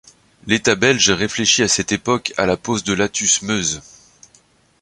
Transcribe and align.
L’État 0.47 0.73
belge 0.73 1.11
réfléchit 1.11 1.61
à 1.61 1.67
cette 1.67 1.91
époque 1.91 2.33
à 2.37 2.47
la 2.47 2.57
pose 2.57 2.83
de 2.83 2.93
l'Athus- 2.93 3.43
Meuse. 3.45 3.83